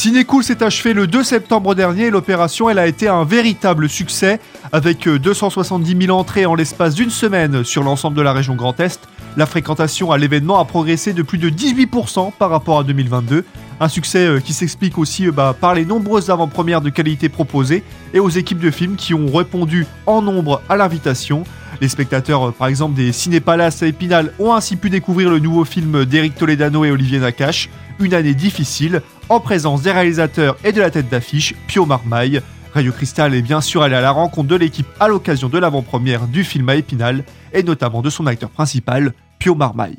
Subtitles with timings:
[0.00, 4.40] Cinécool s'est achevé le 2 septembre dernier et l'opération elle a été un véritable succès
[4.72, 8.98] avec 270 000 entrées en l'espace d'une semaine sur l'ensemble de la région Grand Est.
[9.36, 13.44] La fréquentation à l'événement a progressé de plus de 18% par rapport à 2022.
[13.78, 17.84] Un succès euh, qui s'explique aussi euh, bah, par les nombreuses avant-premières de qualité proposées
[18.14, 21.44] et aux équipes de films qui ont répondu en nombre à l'invitation.
[21.82, 25.66] Les spectateurs, euh, par exemple, des Cinépalaces à Épinal ont ainsi pu découvrir le nouveau
[25.66, 30.80] film d'Éric Toledano et Olivier Nakache, Une année difficile, en présence des réalisateurs et de
[30.80, 32.42] la tête d'affiche, Pio Marmaille.
[32.74, 36.26] Radio Cristal est bien sûr allé à la rencontre de l'équipe à l'occasion de l'avant-première
[36.26, 39.98] du film à Épinal, et notamment de son acteur principal, Pio Marmaille.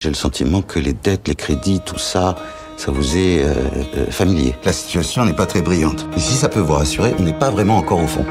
[0.00, 2.36] J'ai le sentiment que les dettes, les crédits, tout ça,
[2.76, 3.52] ça vous est euh,
[3.96, 4.54] euh, familier.
[4.64, 6.06] La situation n'est pas très brillante.
[6.16, 8.24] Et si ça peut vous rassurer, on n'est pas vraiment encore au fond.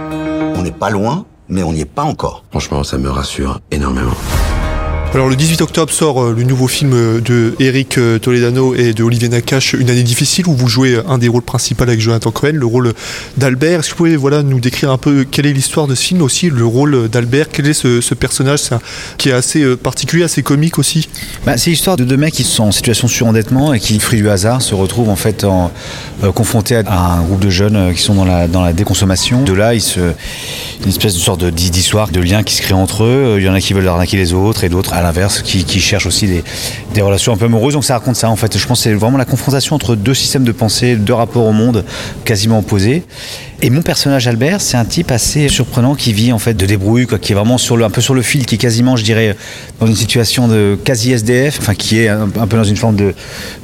[0.56, 2.46] On n'est pas loin, mais on n'y est pas encore.
[2.52, 4.16] Franchement, ça me rassure énormément.
[5.14, 8.94] Alors le 18 octobre sort euh, le nouveau film euh, de Eric euh, Toledano et
[8.94, 12.30] de Olivier Nakache, Une année difficile, où vous jouez un des rôles principaux avec Jonathan
[12.30, 12.94] Cohen, le rôle
[13.38, 13.80] d'Albert.
[13.80, 16.22] Est-ce que vous pouvez voilà, nous décrire un peu quelle est l'histoire de ce film
[16.22, 18.64] aussi, le rôle d'Albert, quel est ce, personnage?
[19.18, 21.08] Qui est assez particulier, assez comique aussi
[21.46, 24.20] bah, C'est l'histoire de deux mecs qui sont en situation de surendettement et qui, fruit
[24.20, 25.46] du hasard, se retrouvent en fait
[26.36, 29.44] confrontés à un groupe de jeunes qui sont dans la, déconsommation.
[29.44, 33.04] De là, il se, une espèce de sorte d'histoire, de lien qui se crée entre
[33.06, 33.36] eux.
[33.38, 34.94] Il y en a qui veulent arnaquer les autres et d'autres
[35.44, 36.42] qui, qui, cherchent aussi
[36.94, 37.74] des, relations un peu amoureuses.
[37.74, 38.58] Donc ça raconte ça en fait.
[38.58, 41.54] Je pense que c'est vraiment la confrontation entre deux systèmes de pensée, deux rapports au
[41.54, 41.86] monde
[42.26, 43.04] quasiment opposés.
[43.64, 47.08] Et mon personnage Albert, c'est un type assez surprenant qui vit en fait de débrouille,
[47.20, 49.36] qui est vraiment un peu sur le fil, qui est quasiment, je dirais,
[49.80, 53.14] dans une situation de quasi SDF, enfin qui est un, peu dans une forme de,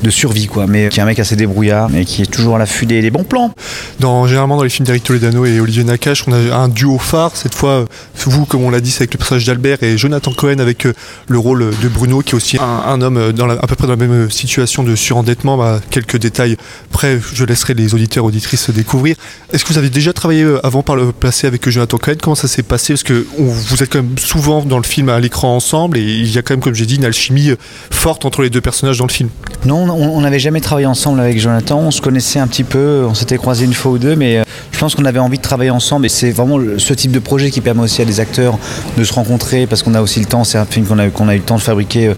[0.09, 2.87] survie, quoi, mais qui est un mec assez débrouillard, mais qui est toujours à l'affût
[2.87, 3.53] des, bons plans.
[3.99, 7.35] Dans, généralement dans les films d'Eric Toledano et Olivier Nakache, on a un duo phare.
[7.35, 7.85] Cette fois,
[8.15, 10.93] vous, comme on l'a dit, c'est avec le personnage d'Albert et Jonathan Cohen avec euh,
[11.27, 14.07] le rôle de Bruno, qui est aussi un, homme euh, à peu près dans la
[14.07, 15.55] même situation de surendettement.
[15.55, 16.57] Bah, quelques détails
[16.91, 19.15] près, je laisserai les auditeurs auditrices découvrir.
[19.51, 22.63] Est-ce que déjà travaillé euh, avant par le passé avec Jonathan Cohen Comment ça s'est
[22.63, 22.93] passé?
[22.93, 26.31] Parce que vous êtes quand même souvent dans le film à l'écran ensemble et il
[26.31, 27.55] y a quand même, comme j'ai dit, une alchimie euh,
[27.91, 29.29] forte entre les deux personnages dans le film.
[29.65, 31.79] Non, on n'avait jamais travaillé ensemble avec Jonathan.
[31.79, 34.43] On se connaissait un petit peu, on s'était croisé une fois ou deux, mais euh,
[34.71, 37.51] je pense qu'on avait envie de travailler ensemble et c'est vraiment ce type de projet
[37.51, 38.57] qui permet aussi à des acteurs
[38.97, 40.43] de se rencontrer parce qu'on a aussi le temps.
[40.43, 42.13] C'est un film qu'on a, eu le temps de fabriquer,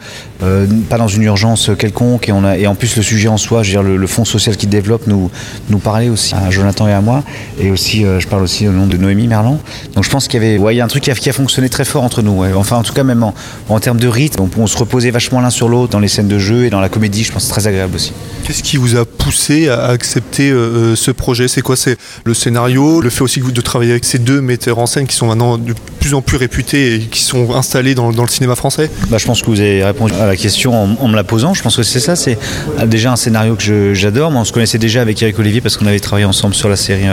[0.90, 3.84] pas dans une urgence quelconque et, en plus le sujet en soi, je veux dire,
[3.84, 5.30] le, le fonds social qui développe nous,
[5.70, 7.24] nous parlait aussi à Jonathan et à moi
[7.60, 9.60] et aussi euh, je parle aussi au nom de Noémie Merlan.
[9.94, 11.34] Donc je pense qu'il y avait ouais, y a un truc qui a, qui a,
[11.34, 12.44] fonctionné très fort entre nous.
[12.56, 13.24] Enfin, en tout cas, même
[13.70, 16.28] en, termes de rythme, on, on, se reposait vachement l'un sur l'autre dans les scènes
[16.28, 17.24] de jeu et dans la comédie.
[17.24, 18.14] Je pense que c'est très agréable aussi.
[18.46, 21.48] Qu'est-ce qui vous a poussé à accepter euh, euh, ce projet?
[21.48, 21.76] C'est quoi?
[21.76, 25.16] C'est le scénario, le fait aussi de travailler avec ces deux metteurs en scène qui
[25.16, 28.92] sont maintenant de plus en plus réputés et qui sont installés dans, le cinéma français?
[29.10, 31.56] Bah, Je pense que vous avez répondu à la question en, me la posant.
[31.56, 32.16] Je pense que c'est ça.
[32.16, 32.38] C'est
[32.86, 34.32] déjà un scénario que j'adore.
[34.36, 37.08] On se connaissait déjà avec Eric Olivier parce qu'on avait travaillé ensemble sur la série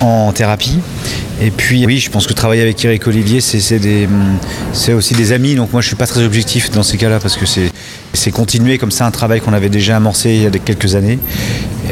[0.00, 0.78] en thérapie.
[1.40, 5.54] Et puis oui, je pense que travailler avec Eric Olivier, c'est aussi des amis.
[5.54, 8.90] Donc moi, je suis pas très objectif dans ces cas-là parce que c'est continuer comme
[8.90, 11.18] ça un travail qu'on avait déjà amorcé il y a quelques années.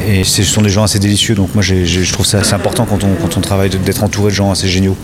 [0.07, 1.35] Et ce sont des gens assez délicieux.
[1.35, 4.67] Donc moi, je trouve ça assez important quand on travaille d'être entouré de gens assez
[4.67, 4.97] géniaux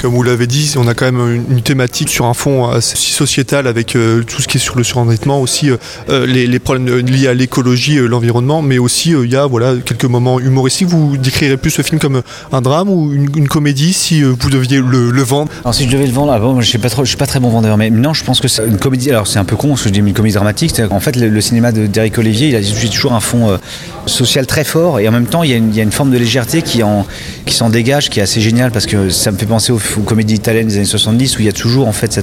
[0.00, 3.66] comme vous l'avez dit, on a quand même une, thématique sur un fond assez sociétal
[3.66, 5.76] avec euh, tout ce qui est sur le surendettement, aussi euh,
[6.08, 10.40] euh, les, problèmes liés à l'écologie, l'environnement, mais aussi il y a voilà, quelques moments
[10.40, 10.88] humoristiques.
[10.88, 15.22] Vous décrirez plus ce film comme un drame ou une, comédie si vous deviez le,
[15.22, 15.50] vendre?
[15.64, 17.90] Alors si je devais le vendre, ah je ne suis, pas très bon vendeur, mais
[17.90, 19.10] non, je pense que c'est une comédie.
[19.10, 20.80] Alors c'est un peu con ce que je dis, une comédie dramatique.
[20.90, 23.58] En fait, le, cinéma d'Eric Olivier, il a toujours un fond
[24.10, 26.82] social très fort et en même temps, il y, a une, forme de légèreté qui
[27.48, 30.34] s'en dégage, qui est assez géniale parce que ça me fait penser au aux comédies
[30.34, 32.20] italiennes des années 70 où il y a toujours en fait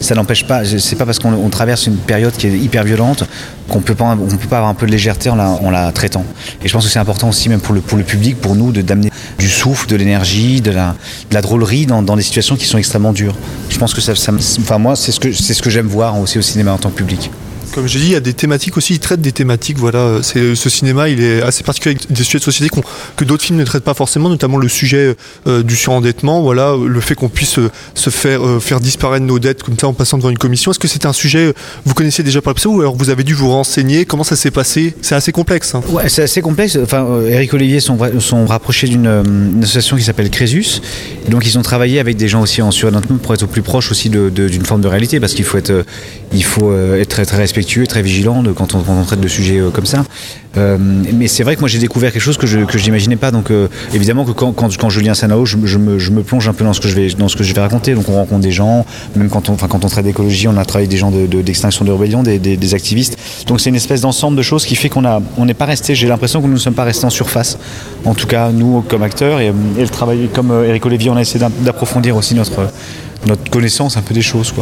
[0.00, 3.24] ça n'empêche pas c'est pas parce qu'on traverse une période qui est hyper violente
[3.68, 6.24] qu'on peut pas on peut pas avoir un peu de légèreté en la, traitant.
[6.62, 8.72] Et je pense que c'est important aussi même pour le pour le public pour nous
[8.72, 10.94] d'amener du souffle de l'énergie de la,
[11.42, 13.36] drôlerie dans, dans, des situations qui sont extrêmement dures.
[13.68, 16.18] Je pense que ça, ça enfin moi c'est ce que c'est ce que j'aime voir
[16.18, 17.30] aussi au cinéma en tant que public
[17.74, 19.78] comme je dis, il y a des thématiques aussi, il traite des thématiques.
[19.78, 22.70] Voilà, c'est ce cinéma, il est assez particulier avec des sujets de société
[23.16, 25.16] que d'autres films ne traitent pas forcément, notamment le sujet
[25.48, 26.40] euh, du surendettement.
[26.40, 29.88] Voilà, le fait qu'on puisse euh, se faire euh, faire disparaître nos dettes comme ça
[29.88, 30.70] en passant devant une commission.
[30.70, 31.52] Est-ce que c'est un sujet
[31.84, 34.04] vous connaissez déjà par le passé ou alors vous avez dû vous renseigner?
[34.04, 34.94] Comment ça s'est passé?
[35.02, 35.74] C'est assez complexe.
[35.74, 35.82] Hein.
[35.88, 36.78] Ouais, c'est assez complexe.
[36.80, 40.80] Enfin, Eric Olivier sont, sont rapprochés d'une association qui s'appelle Crésus.
[41.28, 43.90] Donc ils ont travaillé avec des gens aussi en surendettement pour être au plus proche
[43.90, 45.84] aussi d'une forme de réalité, parce qu'il faut être
[46.32, 49.86] il faut être très, très respectueux très vigilant quand, on, traite de sujets euh, comme
[49.86, 50.04] ça.
[50.56, 53.30] Euh, mais c'est vrai que moi j'ai découvert quelque chose que je n'imaginais pas.
[53.30, 56.72] Donc euh, évidemment que quand, quand, quand un Sanao, je, me, plonge un peu dans
[56.72, 57.94] ce que je vais dans ce que je vais raconter.
[57.94, 60.88] Donc on rencontre des gens, même quand on quand on traite d'écologie, on a travaillé
[60.88, 63.18] des gens d'extinction de, de, de, rébellion, des, activistes.
[63.46, 65.94] Donc c'est une espèce d'ensemble de choses qui fait qu'on n'est pas resté.
[65.94, 67.58] J'ai l'impression que nous ne sommes pas restés en surface.
[68.04, 71.44] En tout cas nous comme acteurs et, le travail comme Eric Olivier, on a essayé
[71.60, 72.68] d'approfondir aussi notre
[73.26, 74.52] notre connaissance un peu des choses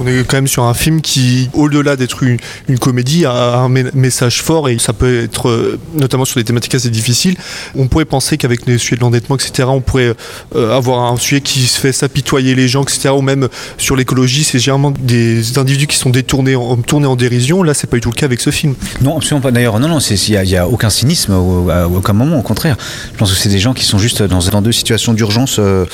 [0.00, 2.38] on est quand même sur un film qui, au-delà d'être une,
[2.78, 6.90] comédie, a un message fort et ça peut être, euh, notamment sur des thématiques assez
[6.90, 7.36] difficiles.
[7.76, 10.14] On pourrait penser qu'avec les sujets de l'endettement, etc., on pourrait
[10.54, 14.44] euh, avoir un sujet qui se fait s'apitoyer les gens, etc., ou même sur l'écologie,
[14.44, 17.62] c'est généralement des individus qui sont détournés, en, tournés en dérision.
[17.62, 18.74] Là, c'est pas du tout le cas avec ce film.
[19.00, 19.50] Non, absolument pas.
[19.50, 22.76] D'ailleurs, non, non, il n'y a, aucun cynisme à aucun moment, au contraire.
[23.12, 25.84] Je pense que c'est des gens qui sont juste dans, deux situations d'urgence euh,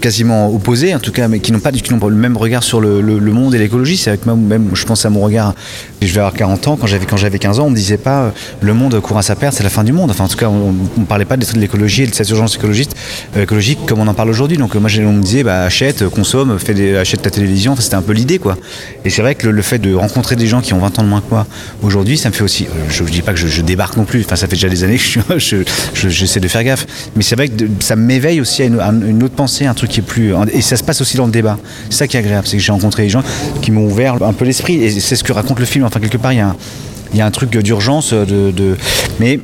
[0.00, 2.80] quasiment opposées, en tout cas, mais qui n'ont pas, n'ont pas le même regard sur
[2.80, 5.54] le monde et l'écologie c'est avec même je pense à mon regard
[6.02, 8.32] je vais avoir 40 ans quand j'avais quand j'avais 15 ans on me disait pas
[8.60, 10.10] le monde court à sa perte c'est la fin du monde.
[10.10, 12.94] Enfin en tout cas on, on parlait pas de l'écologie et de cette urgence écologiste
[13.36, 14.56] euh, écologique comme on en parle aujourd'hui.
[14.56, 16.58] Donc moi on me disait bah, achète consomme
[16.98, 17.72] achète ta télévision.
[17.72, 18.56] Enfin, c'était un peu l'idée quoi.
[19.04, 21.08] Et c'est vrai que le, fait de rencontrer des gens qui ont 20 ans de
[21.08, 21.46] moins que moi
[21.82, 24.22] aujourd'hui ça me fait aussi je, je dis pas que je, je, débarque non plus.
[24.24, 25.56] Enfin ça fait déjà des années que je
[26.08, 26.86] j'essaie de faire gaffe.
[27.16, 30.02] Mais c'est vrai que ça m'éveille aussi à une, autre pensée un truc qui est
[30.02, 31.58] plus et ça se passe aussi dans le débat.
[31.90, 33.22] C'est ça qui est agréable c'est que j'ai rencontré des gens
[33.62, 34.76] qui m'ont ouvert un peu l'esprit.
[34.76, 35.84] Et c'est ce que raconte le film.
[35.84, 38.76] Enfin quelque part il y a un, truc d'urgence de, de
[39.20, 39.40] mais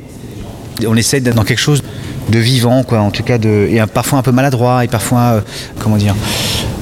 [0.87, 1.81] on essaie d'être dans quelque chose
[2.29, 5.41] de vivant quoi en tout cas de et parfois un peu maladroit et parfois euh,
[5.79, 6.15] comment dire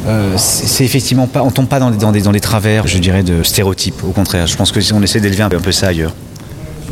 [0.08, 4.04] euh, c'est effectivement pas on tombe pas dans des, travers je dirais de stéréotypes.
[4.04, 6.14] Au contraire je pense que si on essaie d'élever un peu ça ailleurs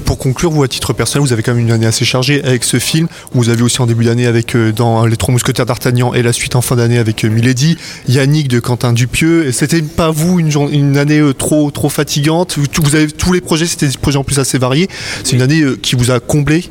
[0.07, 2.63] pour conclure, vous à titre personnel, vous avez quand même une année assez chargée avec
[2.63, 3.09] ce film.
[3.33, 6.31] Vous avez aussi en début d'année avec euh, dans Les Trois Mousquetaires d'Artagnan et la
[6.31, 7.77] suite en fin d'année avec euh, Milady,
[8.07, 9.51] Yannick de Quentin Dupieux.
[9.51, 12.57] C'était pas vous une, une année euh, trop trop fatigante?
[12.57, 14.87] Vous avez tous les projets, c'était des projets en plus assez variés.
[15.25, 16.69] C'est une année qui vous a comblé?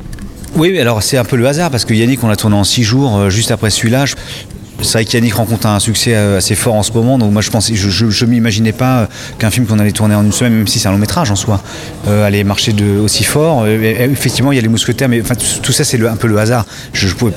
[0.55, 2.85] Oui, alors c'est un peu le hasard parce que Yannick, on l'a tourné en six
[2.85, 4.07] jours, euh, juste après celui-là.
[4.83, 7.75] C'est vrai qu'Yannick rencontre un succès assez fort en ce moment, donc moi je pensais,
[8.27, 9.09] m'imaginais pas
[9.39, 11.37] qu'un film qu'on allait tourner en une semaine, même si c'est un long métrage en
[11.37, 11.63] soi,
[12.09, 13.63] euh, allait marcher aussi fort.
[13.65, 15.23] Euh, effectivement, il y a les mousquetaires, mais
[15.63, 16.67] tout ça c'est un peu le hasard.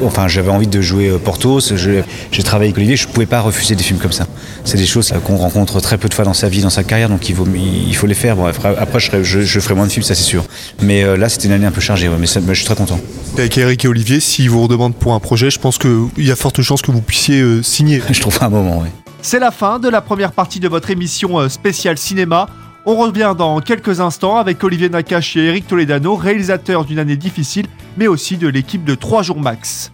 [0.03, 4.11] Enfin, j'avais envie de jouer Portos, j'ai travaillé avec Olivier, pas refuser des films comme
[4.11, 4.27] ça.
[4.65, 7.09] C'est des choses qu'on rencontre très peu de fois dans sa vie, dans sa carrière,
[7.09, 8.35] donc il faut, il faut les faire.
[8.35, 10.43] Bon, après, après je, serais, je, je, ferai moins de films, ça c'est sûr.
[10.81, 12.65] Mais euh, là, c'était une année un peu chargée, ouais, mais, ça, mais je suis
[12.65, 12.99] très content.
[13.37, 16.35] Avec Eric et Olivier, s'ils vous redemandent pour un projet, je pense qu'il y a
[16.35, 18.01] forte chance que vous puissiez euh, signer.
[18.11, 18.89] Je trouve un moment, oui.
[19.21, 22.47] C'est la fin de la première partie de votre émission euh, spéciale cinéma.
[22.85, 27.67] On revient dans quelques instants avec Olivier Nakache et Eric Toledano, réalisateurs d'une année difficile,
[27.97, 29.91] mais aussi de l'équipe de 3 jours max.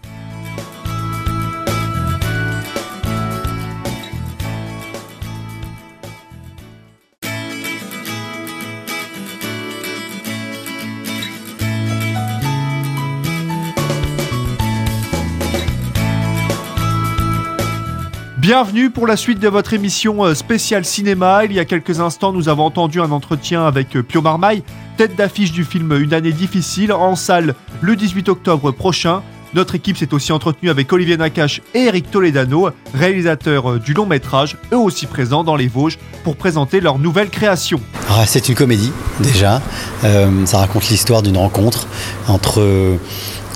[18.47, 21.45] Bienvenue pour la suite de votre émission euh, spéciale cinéma.
[21.45, 24.61] Il y a quelques instants, nous avons entendu un entretien avec euh, Pio Marmaille,
[24.97, 29.23] tête d'affiche du film Une année difficile, en salle le 18 octobre prochain.
[29.55, 34.05] Notre équipe s'est aussi entretenue avec Olivier Nakache et Eric Toledano, réalisateurs euh, du long
[34.05, 37.79] métrage, eux aussi présents dans les Vosges pour présenter leur nouvelle création.
[38.11, 39.59] Ah, c'est une comédie déjà.
[40.03, 41.87] Euh, ça raconte l'histoire d'une rencontre
[42.27, 42.95] entre,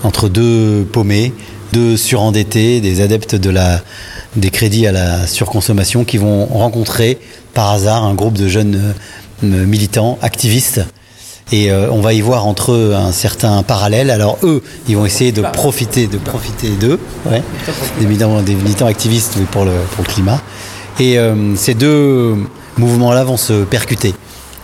[0.02, 1.32] entre deux paumés,
[1.72, 3.82] deux surendettés, des adeptes de la,
[4.36, 7.20] des crédits à la surconsommation qui vont rencontrer
[7.54, 8.94] par hasard un groupe de jeunes
[9.44, 10.82] euh, militants, activistes.
[11.52, 14.12] Et euh, on va y voir entre eux un certain parallèle.
[14.12, 17.42] Alors eux, ils vont essayer de profiter, de profiter d'eux, ouais,
[18.00, 20.42] des, militants, des militants activistes pour le, pour le climat.
[21.00, 22.36] Et euh, ces deux
[22.78, 24.14] mouvements-là vont se percuter.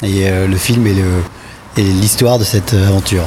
[0.04, 3.26] Et euh, le film est l'histoire de cette aventure.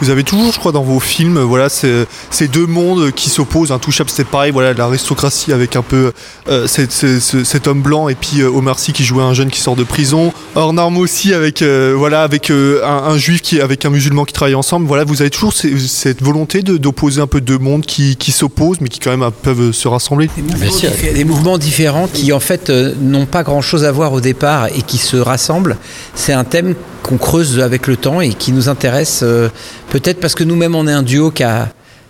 [0.00, 2.06] Vous avez toujours, je crois, dans vos films, voilà, ces
[2.52, 3.72] deux mondes qui s'opposent.
[3.72, 6.12] Intouchable, c'est pareil, voilà, l'aristocratie avec un peu
[6.48, 9.50] euh, cet, cet, cet, homme blanc et puis euh, Omar Sy qui jouait un jeune
[9.50, 10.32] qui sort de prison.
[10.54, 14.24] Hors norme aussi avec, euh, voilà, avec euh, un, un, juif qui, avec un musulman
[14.24, 14.86] qui travaillent ensemble.
[14.86, 18.80] Voilà, vous avez toujours ces, cette volonté d'opposer un peu deux mondes qui, qui s'opposent,
[18.80, 20.30] mais qui quand même peuvent se rassembler.
[20.36, 24.66] Des mouvements, des mouvements différents qui en fait n'ont pas grand-chose à voir au départ
[24.68, 25.76] et qui se rassemblent.
[26.14, 29.48] C'est un thème qu'on creuse avec le temps et qui nous intéresse euh,
[29.90, 31.68] peut-être parce que nous-mêmes on est un duo qui a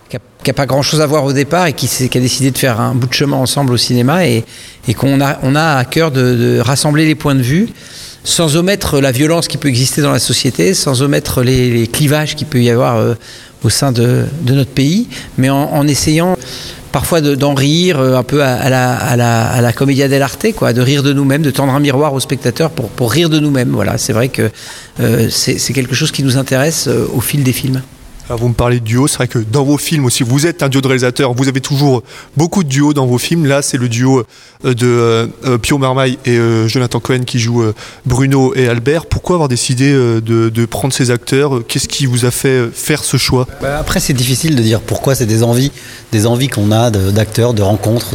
[0.09, 2.21] qui a, qui a pas grand chose à voir au départ et qui, qui, a
[2.21, 4.43] décidé de faire un bout de chemin ensemble au cinéma et,
[4.87, 7.69] et qu'on a, on a à cœur de, de, rassembler les points de vue
[8.23, 12.35] sans omettre la violence qui peut exister dans la société, sans omettre les, les clivages
[12.35, 13.13] qui peut y avoir euh,
[13.63, 16.37] au sein de, de, notre pays, mais en, essayant
[16.91, 20.47] parfois de- d'en rire, euh, un peu à, la, à, la, à la commedia dell'arte,
[20.55, 23.39] quoi, de rire de nous-mêmes, de tendre un miroir au spectateur pour, pour rire de
[23.39, 23.69] nous-mêmes.
[23.69, 24.49] Voilà, c'est vrai que
[24.99, 27.81] euh, c'est c'est quelque chose qui nous intéresse euh, au fil des films.
[28.29, 30.61] Alors, vous me parlez de duo, c'est vrai que dans vos films aussi, vous êtes
[30.61, 32.03] un duo de réalisateurs, vous avez toujours
[32.37, 33.47] beaucoup de duos dans vos films.
[33.47, 34.23] Là, c'est le duo
[34.65, 34.85] euh, de
[35.47, 37.63] euh, Pio Marmaille et euh, Jonathan Cohen qui jouent
[38.05, 39.07] Bruno et Albert.
[39.07, 41.61] Pourquoi avoir décidé de, prendre ces acteurs?
[41.67, 43.47] Qu'est-ce qui vous a fait faire ce choix?
[43.63, 45.15] Bah, après, c'est difficile de dire pourquoi.
[45.15, 45.71] C'est des envies,
[46.11, 48.13] des envies qu'on a d'acteurs, de, rencontres,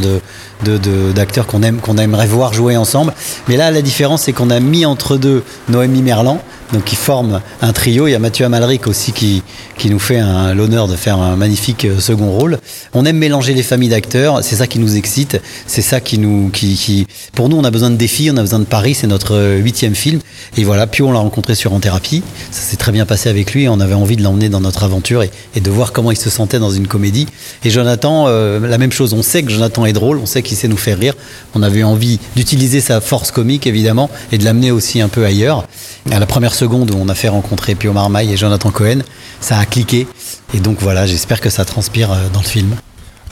[1.13, 3.13] d'acteurs qu'on aime, qu'on aimerait voir jouer ensemble.
[3.49, 6.41] Mais là, la différence, c'est qu'on a mis entre deux Noémie Merlan,
[6.73, 8.09] donc qui forme un trio.
[8.09, 9.43] Il y a Mathieu Amalric aussi qui
[9.77, 10.21] qui nous fait
[10.55, 12.59] l'honneur de faire un magnifique euh, second rôle.
[12.93, 14.43] On aime mélanger les familles d'acteurs.
[14.43, 15.41] C'est ça qui nous excite.
[15.67, 18.61] C'est ça qui nous, qui, pour nous, on a besoin de défis, on a besoin
[18.61, 18.95] de Paris.
[18.95, 20.21] C'est notre euh, huitième film.
[20.57, 22.23] Et voilà, Pio, on l'a rencontré sur En Thérapie.
[22.51, 23.69] Ça s'est très bien passé avec lui.
[23.69, 26.31] On avait envie de l'emmener dans notre aventure et, et de voir comment il se
[26.31, 27.27] sentait dans une comédie.
[27.65, 29.13] Et Jonathan, euh, la même chose.
[29.13, 31.15] On sait que Jonathan est drôle, on sait qu'il sait nous faire rire.
[31.55, 35.67] On avait envie d'utiliser sa force comique, évidemment, et de l'amener aussi un peu ailleurs.
[36.11, 39.01] À la première seconde où on a fait rencontrer Pio Marmaille et Jonathan Cohen,
[39.41, 40.07] ça a cliqué.
[40.55, 42.77] Et donc voilà, j'espère que ça transpire euh, dans le film.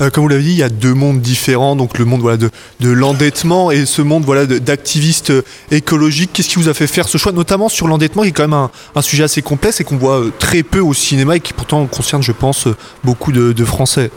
[0.01, 2.39] Euh, comme vous l'avez dit, il y a deux mondes différents, donc le monde voilà,
[2.39, 2.51] de,
[2.81, 6.31] de l'endettement et ce monde voilà, d'activistes euh, écologiques.
[6.33, 8.55] Qu'est-ce qui vous a fait faire ce choix, notamment sur l'endettement, qui est quand même
[8.55, 11.53] un, un sujet assez complexe et qu'on voit euh, très peu au cinéma et qui
[11.53, 12.69] pourtant concerne, je pense,
[13.05, 14.11] beaucoup de, de Français?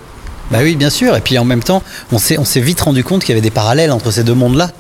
[0.50, 1.15] Bah oui, bien sûr.
[1.15, 3.41] Et puis en même temps, on s'est, on s'est vite rendu compte qu'il y avait
[3.41, 4.71] des parallèles entre ces deux mondes-là.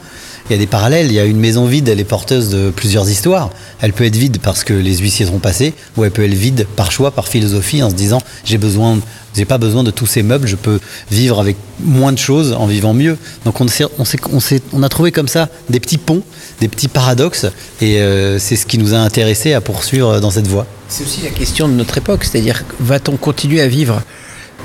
[0.47, 1.07] Il y a des parallèles.
[1.07, 3.49] Il y a une maison vide, elle est porteuse de plusieurs histoires.
[3.81, 6.67] Elle peut être vide parce que les huissiers seront passés, ou elle peut être vide
[6.75, 8.99] par choix, par philosophie, en se disant j'ai besoin,
[9.35, 12.67] j'ai pas besoin de tous ces meubles, je peux vivre avec moins de choses en
[12.67, 13.17] vivant mieux.
[13.43, 16.21] Donc on a trouvé comme ça des petits ponts,
[16.61, 17.47] des petits paradoxes,
[17.81, 20.67] et euh, c'est ce qui nous a intéressés à poursuivre dans cette voie.
[20.89, 24.03] C'est aussi la question de notre époque, c'est-à-dire va-t-on continuer à vivre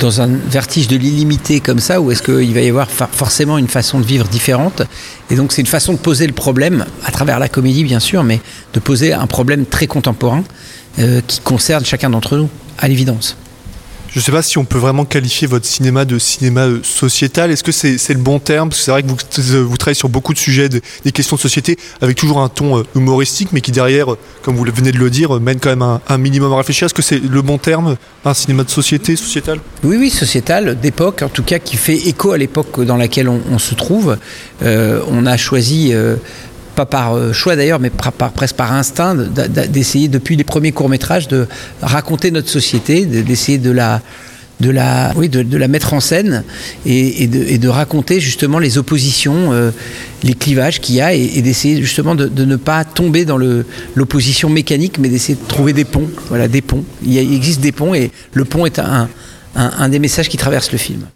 [0.00, 3.69] dans un vertige de l'illimité comme ça, ou est-ce qu'il va y avoir forcément une
[3.69, 4.83] façon de vivre différente?
[5.30, 8.25] Et donc c'est une façon de poser le problème, à travers la comédie bien sûr,
[8.25, 8.40] mais
[8.75, 10.42] de poser un problème très contemporain
[10.99, 13.37] euh, qui concerne chacun d'entre nous, à l'évidence.
[14.12, 17.52] Je ne sais pas si on peut vraiment qualifier votre cinéma de cinéma euh, sociétal.
[17.52, 18.69] Est-ce que c'est le bon terme?
[18.69, 19.17] Parce que c'est vrai que vous,
[19.73, 22.79] euh, travaillez sur beaucoup de sujets, de- des questions de société, avec toujours un ton
[22.79, 24.07] euh, humoristique, mais qui derrière,
[24.43, 26.87] comme vous venez de le dire, mène quand même un, minimum à réfléchir.
[26.87, 29.61] Est-ce que c'est le bon terme, un cinéma de société, sociétal?
[29.85, 33.59] Oui, oui, sociétal, d'époque, en tout cas, qui fait écho à l'époque dans laquelle on,
[33.61, 34.17] se trouve.
[34.62, 35.93] On a choisi,
[36.81, 40.73] pas par euh, choix d'ailleurs, mais presque par instinct, de- de- d'essayer depuis les premiers
[40.73, 41.47] courts-métrages de
[41.83, 44.01] raconter notre société, de- d'essayer de la
[44.61, 46.45] de la, oui, de, la mettre en scène
[46.85, 49.71] et, de, raconter justement les oppositions, euh,
[50.23, 54.99] les clivages qu'il y a et, d'essayer justement de, ne pas tomber dans l'opposition mécanique,
[54.99, 56.11] mais d'essayer de trouver des ponts.
[56.29, 56.85] Voilà, des ponts.
[57.03, 61.07] Il, existe des ponts et le pont est un des messages qui traverse le film.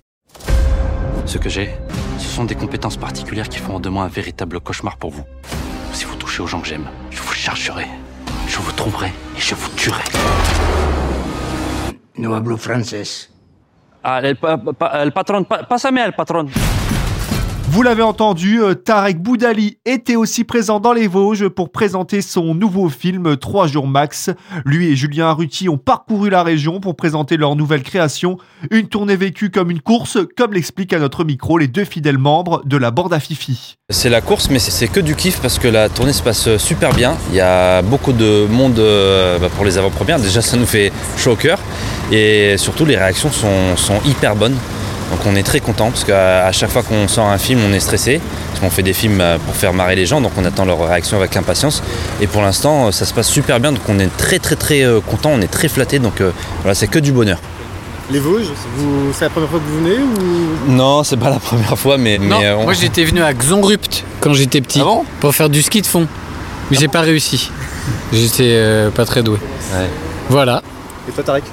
[1.35, 1.69] Ce que j'ai,
[2.17, 5.25] ce sont des compétences particulières qui feront de moi un véritable cauchemar pour vous.
[5.93, 7.87] Si vous touchez aux gens que j'aime, je vous chercherai,
[8.47, 10.05] je vous trouverai et je vous tuerai.
[12.19, 13.31] No hablo francés.
[14.05, 16.47] Ah, el, pa- pa- el patron, pa- pásame al patron.
[17.71, 22.55] Vous l'avez entendu, euh, Tarek Boudali était aussi présent dans les Vosges pour présenter son
[22.55, 24.31] nouveau film 3 jours max.
[24.65, 28.37] Lui et Julien Arruti ont parcouru la région pour présenter leur nouvelle création.
[28.71, 32.63] Une tournée vécue comme une course, comme l'expliquent à notre micro les deux fidèles membres
[32.67, 33.77] de la bande à Fifi.
[33.91, 36.59] C'est la course, mais c'est- que du kiff parce que la tournée se passe euh,
[36.59, 37.17] super bien.
[37.31, 40.21] Il y a beaucoup de monde euh, bah, pour les avant-premières.
[40.21, 41.59] Déjà, ça nous fait chaud au cœur.
[42.13, 44.57] Et surtout, les réactions sont hyper bonnes.
[45.11, 47.81] Donc on est très content parce qu'à chaque fois qu'on sort un film, on est
[47.81, 48.21] stressé.
[48.49, 50.79] Parce qu'on fait des films euh, pour faire marrer les gens, donc on attend leur
[50.89, 51.83] réaction avec impatience.
[52.21, 53.73] Et pour l'instant, euh, ça se passe super bien.
[53.73, 55.99] Donc on est très très très euh, content, on est très flatté.
[55.99, 56.31] Donc euh,
[56.63, 57.39] voilà, c'est que du bonheur.
[58.11, 60.71] Les Vosges, vous- c'est la première fois que vous venez ou?
[60.73, 63.33] Non, c'est pas la première fois, mais, Non, mais, euh, on- moi j'étais venu à
[63.33, 64.83] Xonrupt quand j'étais petit
[65.21, 66.07] pour faire du ski de fond.
[66.71, 67.51] Mais j'ai pas réussi.
[68.13, 69.39] J'étais euh, pas très doué.
[69.75, 69.87] Ouais.
[70.29, 70.63] Voilà.
[71.09, 71.45] Et toi, Tarek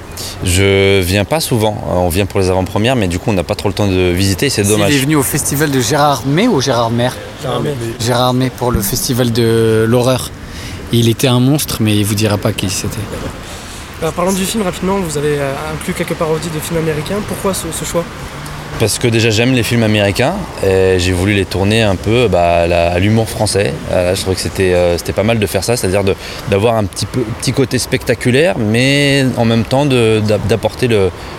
[0.44, 1.76] Je viens pas souvent.
[1.90, 3.86] Euh, On vient pour les avant-premières, mais du coup, on n'a pas trop le temps
[3.86, 4.48] de visiter.
[4.48, 4.90] C'est dommage.
[4.92, 7.74] Il est venu au festival de Gérard May ou Gérard Mer Gérard May.
[8.00, 10.30] Gérard May pour le festival de l'horreur.
[10.92, 12.98] Il était un monstre, mais il vous dira pas qui c'était.
[14.00, 17.18] Alors, parlons du film rapidement, vous avez euh, inclus quelques parodies de films américains.
[17.28, 18.04] Pourquoi ce, ce choix?
[18.82, 20.34] Parce que déjà, j'aime les films américains.
[20.66, 23.72] Et j'ai voulu les tourner un peu bah, à l'humour français.
[23.92, 26.02] Je trouvais que c'était euh, c'était pas mal de faire ça, c'est-à-dire
[26.50, 30.88] d'avoir un petit, peu, petit côté spectaculaire, mais en même temps d'apporter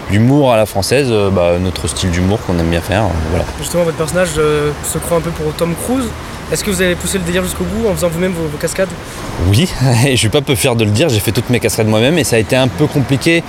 [0.09, 3.03] l'humour à la française, euh, bah, notre style d'humour qu'on aime bien faire.
[3.03, 3.43] euh, Voilà.
[3.59, 6.05] Justement, votre personnage euh, se croit un peu pour Tom Cruise.
[6.50, 8.89] Est-ce que vous avez poussé le délire jusqu'au bout en faisant vous-même vos, vos cascades?
[9.50, 9.69] Oui,
[10.05, 12.17] et je suis pas peu fier de le dire, j'ai fait toutes mes cascades moi-même
[12.17, 13.43] et ça a été un peu compliqué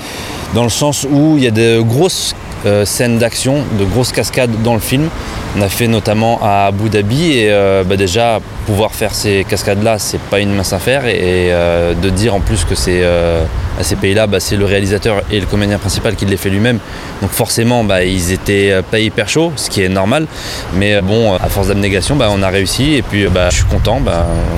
[0.54, 2.34] dans le sens où il y a de grosses
[2.66, 5.08] euh, scènes d'action, de grosses cascades dans le film.
[5.56, 9.98] On a fait notamment à Abu Dhabi et euh, bah, déjà pouvoir faire ces cascades-là,
[9.98, 13.96] c'est pas une mince affaire et, euh, de dire en plus que c'est à ces
[13.96, 16.78] pays-là, bah, c'est le réalisateur et le comédien principal qui les fait lui-même.
[17.20, 20.26] Donc forcément, bah, ils étaient pas hyper chauds, ce qui est normal.
[20.74, 24.00] Mais bon, à force d'abnégation, on a réussi et puis je suis content.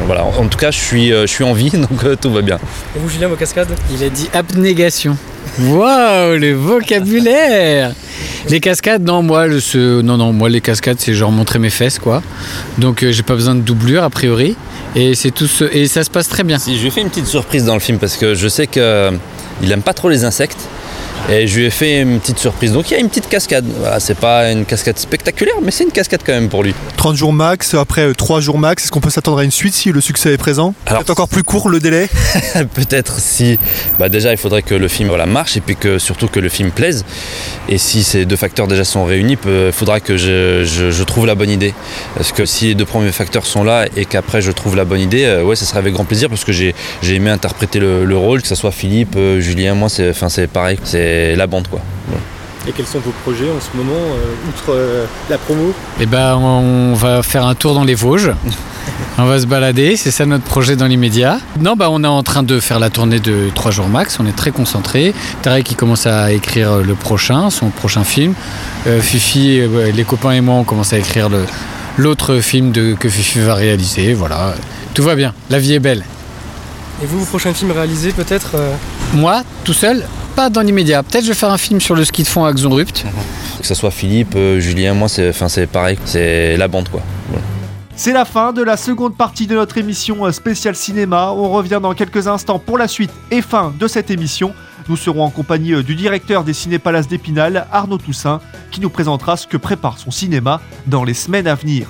[0.07, 0.25] voilà.
[0.25, 2.59] En tout cas, je suis, je suis en vie, donc tout va bien.
[2.95, 3.75] Et vous, Julien, vos cascades?
[3.93, 5.17] Il a dit abnégation.
[5.61, 7.93] Waouh, le vocabulaire
[8.49, 11.99] Les cascades, non, moi, le, non, non, moi, les cascades, c'est genre montrer mes fesses,
[11.99, 12.23] quoi.
[12.79, 14.57] Donc, euh, j'ai pas besoin de doublure, a priori.
[14.95, 15.65] Et c'est tout ce...
[15.65, 16.59] et ça se passe très bien.
[16.59, 19.83] Si, je fait une petite surprise dans le film parce que je sais qu'il aime
[19.83, 20.69] pas trop les insectes.
[21.29, 22.73] Et je lui ai fait une petite surprise.
[22.73, 23.65] Donc il y a une petite cascade.
[23.81, 26.73] Voilà, c'est pas une cascade spectaculaire, mais c'est une cascade quand même pour lui.
[26.97, 29.75] 30 jours max, après 3 euh, jours max, est-ce qu'on peut s'attendre à une suite
[29.75, 30.73] si le succès est présent?
[30.85, 32.09] Peut-être encore plus court le délai?
[32.75, 33.59] Peut-être si.
[33.99, 36.49] Bah déjà, il faudrait que le film voilà, marche et puis que surtout que le
[36.49, 37.05] film plaise.
[37.69, 41.51] Et si ces deux facteurs déjà sont réunis, il faudra que je, trouve la bonne
[41.51, 41.75] idée.
[42.15, 45.01] Parce que si les deux premiers facteurs sont là et qu'après je trouve la bonne
[45.01, 48.43] idée, euh, ouais, ça serait avec grand plaisir parce que j'ai aimé interpréter le, rôle,
[48.43, 50.79] que ce soit Philippe, euh, Julien, moi, c'est pareil.
[50.85, 51.81] C'est la bande quoi.
[52.69, 55.73] Et quels sont vos projets en ce moment, euh, outre euh, la promo?
[56.01, 58.33] Eh ben, on va faire un tour dans les Vosges.
[59.19, 61.39] on va se balader, c'est ça notre projet dans l'immédiat.
[61.61, 64.27] Non, bah, on est en train de faire la tournée de 3 jours max, on
[64.27, 65.15] est très concentré.
[65.43, 68.35] Tarek qui commence à écrire le prochain, son prochain film.
[68.87, 69.61] Euh, Fifi,
[69.95, 71.29] les copains et moi, on commence à écrire
[71.97, 74.15] l'autre film de, que Fifi va réaliser.
[74.15, 74.55] Voilà,
[74.95, 76.05] tout va bien, la vie est belle.
[77.03, 78.57] Et vous, vos prochains films réalisés peut-être
[79.15, 80.03] Moi, tout seul
[80.37, 81.03] pas dans l'immédiat.
[81.03, 83.07] Peut-être je vais faire un film sur le ski de fond à Xonrupt.
[83.61, 85.99] Que ce soit Philippe, euh, Julien, moi, c'est pareil.
[86.05, 87.01] C'est la bande, quoi.
[87.99, 91.33] C'est la fin de la seconde partie de notre émission spéciale cinéma.
[91.33, 94.53] On revient dans quelques instants pour la suite et fin de cette émission.
[94.91, 99.39] Nous serons en compagnie euh, du directeur des Cinépalaces d'Épinal, Arnaud Toussaint, qui nous présentera
[99.39, 101.89] ce que prépare son cinéma dans les semaines à venir.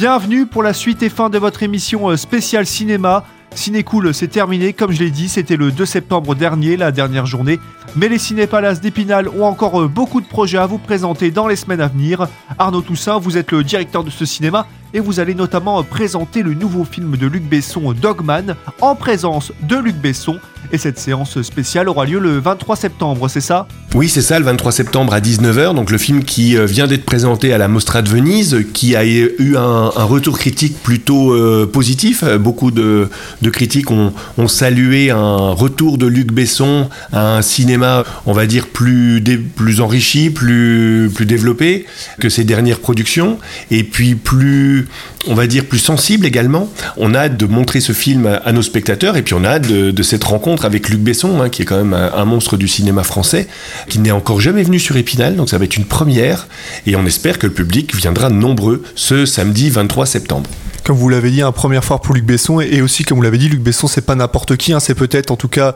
[0.00, 3.24] Bienvenue pour la suite et fin de votre émission euh, spéciale cinéma.
[3.56, 7.58] Cinécool, c'est terminé, comme je l'ai dit, c'était le 2 septembre dernier, la dernière journée.
[7.96, 11.56] Mais les Cinépalaces d'Épinal ont encore euh, beaucoup de projets à vous présenter dans les
[11.56, 12.28] semaines à venir.
[12.60, 16.54] Arnaud Toussaint, vous êtes le directeur de ce cinéma et vous allez notamment présenter le
[16.54, 20.38] nouveau film de Luc Besson, Dogman, en présence de Luc Besson.
[20.70, 23.66] Et cette séance spéciale aura lieu le 23 septembre, c'est ça?
[23.94, 25.74] Oui, c'est ça, le 23 septembre à 19h.
[25.74, 29.06] Donc le film qui euh, vient d'être présenté à la Mostra de Venise, qui a
[29.06, 32.22] eu un, retour critique plutôt euh, positif.
[32.38, 33.08] Beaucoup de,
[33.50, 34.12] critiques ont,
[34.46, 39.22] salué un retour de Luc Besson à un cinéma, on va dire, plus,
[39.56, 41.86] plus enrichi, plus, plus développé
[42.20, 43.38] que ses dernières productions.
[43.70, 44.77] Et puis plus
[45.26, 46.68] on va dire, plus sensible également.
[46.96, 49.66] On a hâte de montrer ce film à nos spectateurs et puis on a hâte
[49.68, 53.02] de, cette rencontre avec Luc Besson, hein, qui est quand même un, monstre du cinéma
[53.02, 53.48] français,
[53.88, 56.48] qui n'est encore jamais venu sur Épinal, donc ça va être une première
[56.86, 60.48] et on espère que le public viendra nombreux ce samedi 23 septembre.
[60.84, 63.36] Comme vous l'avez dit, un première fois pour Luc Besson, et aussi, comme vous l'avez
[63.36, 65.74] dit, Luc Besson, c'est pas n'importe qui, hein, c'est peut-être en tout cas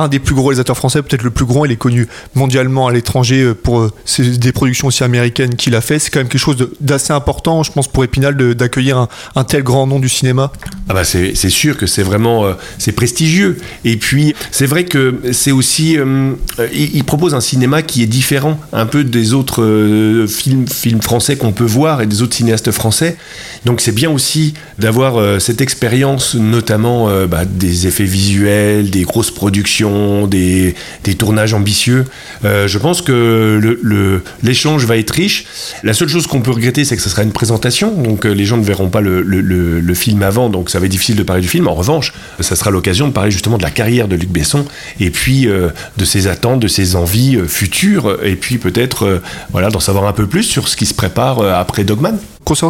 [0.00, 1.64] un des plus gros réalisateurs français, peut-être le plus grand.
[1.64, 5.80] Il est connu mondialement à l'étranger euh, pour euh, des productions aussi américaines qu'il a
[5.80, 5.98] fait.
[5.98, 9.86] C'est quand même quelque chose d'assez important, je pense, pour Épinal d'accueillir un, tel grand
[9.86, 10.52] nom du cinéma.
[10.88, 13.58] Ah bah c'est sûr que c'est vraiment euh, c'est prestigieux.
[13.84, 15.98] Et puis c'est vrai que c'est aussi
[16.72, 21.52] il, propose un cinéma qui est différent un peu des autres films films français qu'on
[21.52, 23.16] peut voir et des autres cinéastes français.
[23.64, 29.89] Donc c'est bien aussi d'avoir cette expérience, notamment bah, des effets visuels, des grosses productions
[30.26, 30.74] des,
[31.18, 32.06] tournages ambitieux.
[32.44, 33.78] Euh, je pense que
[34.42, 35.46] l'échange va être riche.
[35.82, 38.44] La seule chose qu'on peut regretter, c'est que ce sera une présentation, donc euh, les
[38.44, 41.48] gens ne verront pas le, film avant, donc ça va être difficile de parler du
[41.48, 41.68] film.
[41.68, 44.64] En revanche, ça sera l'occasion de parler justement de la carrière de Luc Besson
[44.98, 49.80] et puis euh, de ses attentes, de ses envies futures, et puis peut-être voilà d'en
[49.80, 52.18] savoir un peu plus sur ce qui se prépare après Dogman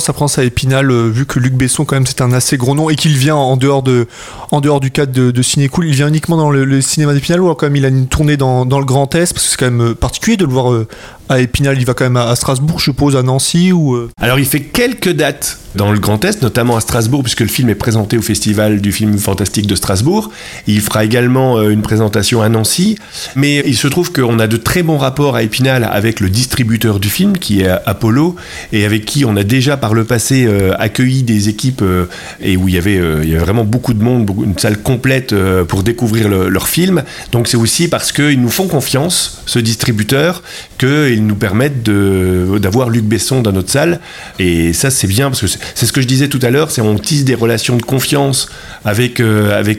[0.00, 2.74] ça prend ça à Épinal, vu que Luc Besson, quand même, c'est un assez gros
[2.74, 4.06] nom et qu'il vient en dehors, de,
[4.50, 7.54] en dehors du cadre de, de Cinécool, il vient uniquement dans le, cinéma d'Épinal ou
[7.54, 9.70] quand même il a une tournée dans, dans le Grand Est, parce que c'est quand
[9.70, 10.86] même particulier de le voir euh,
[11.30, 13.94] à Épinal, il va quand même à, Strasbourg, je suppose, à Nancy ou.
[13.94, 17.46] Euh Alors il fait quelques dates dans le Grand Est, notamment à Strasbourg, puisque le
[17.46, 20.30] film est présenté au Festival du film fantastique de Strasbourg.
[20.66, 22.98] Il fera également euh, une présentation à Nancy.
[23.36, 26.98] Mais il se trouve qu'on a de très bons rapports à Épinal avec le distributeur
[26.98, 28.34] du film, qui est Apollo,
[28.72, 32.06] et avec qui on a déjà déjà par le passé euh, accueilli des équipes euh,
[32.40, 34.78] et où il y, avait, euh, il y avait vraiment beaucoup de monde, une salle
[34.78, 35.34] complète
[35.68, 37.02] pour découvrir le- leur film.
[37.32, 40.42] Donc c'est aussi parce qu'ils nous font confiance, ce distributeur,
[40.78, 44.00] qu'ils nous permettent d'avoir Luc Besson dans notre salle.
[44.38, 46.80] Et ça c'est bien parce que c'est ce que je disais tout à l'heure, c'est
[46.80, 48.48] on tisse des relations de confiance
[48.84, 49.20] avec,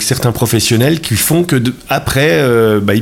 [0.01, 1.55] certains professionnels qui font que
[1.89, 2.93] après, euh, bah,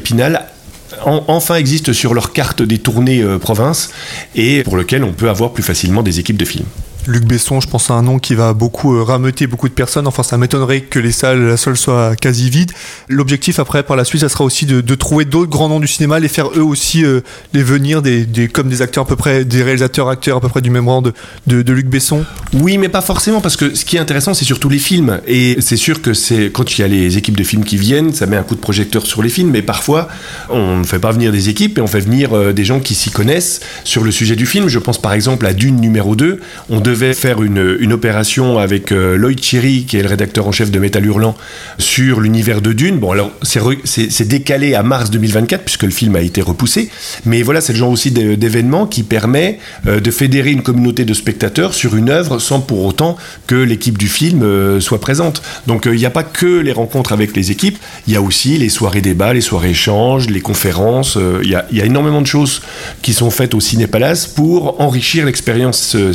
[1.06, 3.92] en- enfin existe sur leur carte des tournées euh, province
[4.36, 6.66] et pour lequel on peut avoir plus facilement des équipes de films.
[7.10, 10.06] Luc Besson, je pense à un nom qui va beaucoup euh, rameuter beaucoup de personnes.
[10.06, 12.72] Enfin, ça m'étonnerait que les salles, la salle soit quasi vide.
[13.08, 16.20] L'objectif après, par la suite, ça sera aussi de, trouver d'autres grands noms du cinéma,
[16.20, 17.22] les faire eux aussi euh,
[17.54, 20.62] les venir des, comme des acteurs à peu près, des réalisateurs acteurs à peu près
[20.62, 21.14] du même rang de,
[21.48, 22.26] de, Luc Besson.
[22.54, 25.20] Oui, mais pas forcément, parce que ce qui est intéressant, c'est surtout les films.
[25.28, 28.14] Et c'est sûr que c'est quand il y a les équipes de films qui viennent,
[28.14, 30.10] ça met un coup de projecteur sur les films, mais parfois,
[30.50, 32.94] on ne fait pas venir des équipes, et on fait venir euh, des gens qui
[32.94, 34.68] s'y connaissent sur le sujet du film.
[34.68, 36.40] Je pense par exemple à Dune numéro 2.
[36.70, 40.70] On devait faire une, opération avec euh, Lloyd Cherry, qui est le rédacteur en chef
[40.70, 41.36] de Métal Hurlant,
[41.78, 42.98] sur l'univers de Dune.
[43.00, 46.90] Bon, alors, c'est décalé à mars 2024, puisque le film a été repoussé.
[47.26, 51.06] Mais voilà, c'est le genre aussi d'é- d'événement qui permet euh, de fédérer une communauté
[51.06, 55.42] de spectateurs sur une œuvre sans pour autant que l'équipe du film euh, soit présente.
[55.68, 58.58] Donc il n'y a pas que les rencontres avec les équipes, il y a aussi
[58.58, 61.18] les soirées débats, les soirées échanges, les conférences.
[61.44, 62.62] Il y, a, y a énormément de choses
[63.02, 66.14] qui sont faites au Ciné Palace pour enrichir l'expérience euh,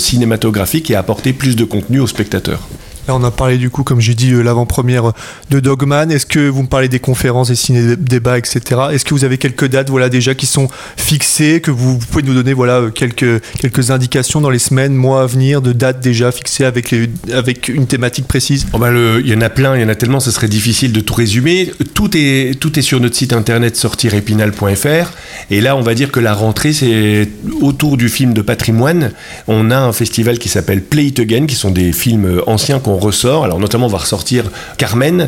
[0.75, 2.67] et apporter plus de contenu aux spectateurs.
[3.07, 5.13] Là, on a parlé du coup, comme j'ai dit, euh, l'avant-première
[5.51, 6.11] de Dogman.
[6.11, 8.61] Est-ce que vous me parlez des conférences, des ciné-débats, etc.
[8.93, 12.35] Est-ce que vous avez quelques dates, voilà, déjà qui sont fixées, que vous, pouvez nous
[12.35, 16.33] donner, voilà, euh, quelques quelques indications dans les semaines, mois à venir, de dates déjà
[16.33, 16.95] fixées avec
[17.33, 18.67] avec une thématique précise?
[18.73, 20.93] Oh le- il y en a plein, il y en a tellement, ce serait difficile
[20.93, 21.73] de tout résumer.
[21.93, 25.13] Tout est, tout est sur notre site internet sortirépinal.fr.
[25.51, 27.29] Et là, on va dire que la rentrée, c'est
[27.61, 29.13] autour du film de patrimoine.
[29.47, 32.94] On a un festival qui s'appelle Play It Again, qui sont des films anciens qu'on
[32.99, 33.45] ressort.
[33.45, 34.45] Alors, notamment, on va ressortir
[34.79, 35.27] Carmen,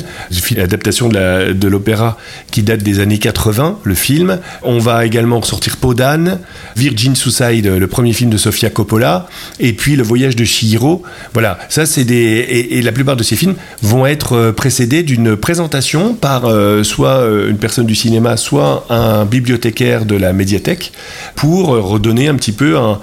[0.57, 2.16] l'adaptation de l'opéra
[2.50, 4.38] qui date des années 80, le film.
[4.62, 6.40] On va également ressortir Podane,
[6.76, 9.29] Virgin Suicide, le premier film de Sofia Coppola,
[9.61, 11.02] et puis Le voyage de Chihiro.
[11.33, 15.37] Voilà, ça c'est des et, la plupart de ces films vont être euh, précédés d'une
[15.37, 20.92] présentation par euh, soit euh, une personne du cinéma, soit un bibliothécaire de la médiathèque
[21.35, 23.00] pour redonner un petit peu un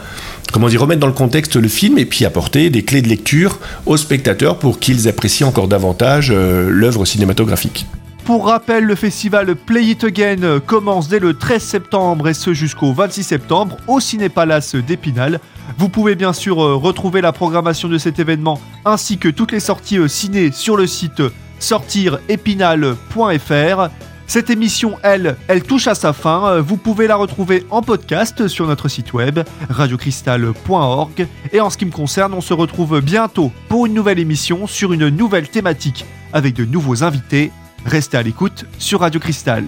[0.54, 3.58] comment dire remettre dans le contexte le film et puis apporter des clés de lecture
[3.88, 7.88] aux spectateurs pour qu'ils apprécient encore davantage euh, l'œuvre cinématographique.
[8.24, 12.54] Pour rappel, le festival Play It Again euh, commence dès le 13 septembre et ce
[12.54, 15.39] jusqu'au 26 septembre au Ciné-Palace d'Épinal.
[15.78, 19.60] Vous pouvez bien sûr euh, retrouver la programmation de cet événement ainsi que toutes les
[19.60, 21.24] sorties ciné sur le site
[21.58, 23.89] sortirépinal.fr.
[24.34, 26.48] Cette émission, elle, elle touche à sa fin.
[26.48, 31.28] Euh, Vous pouvez la retrouver en podcast sur notre site web radiocristal.org.
[31.52, 34.91] Et en ce qui me concerne, on se retrouve bientôt pour une nouvelle émission sur
[34.91, 37.52] une nouvelle thématique avec de nouveaux invités.
[37.86, 39.65] Restez à l'écoute sur Radio Cristal.